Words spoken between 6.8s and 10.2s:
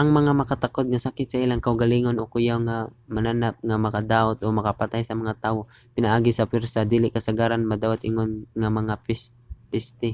dili kasagaran madawat ingon nga mga peste